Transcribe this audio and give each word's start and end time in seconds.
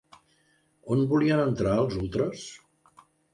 On 0.95 1.03
volien 1.11 1.41
entrar 1.43 1.75
els 1.83 1.99
ultres? 2.05 2.47